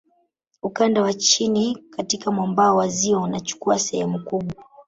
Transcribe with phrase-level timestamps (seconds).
[0.61, 4.63] Ukanda wa chini katika mwambao wa ziwa unachukua sehemu kubwa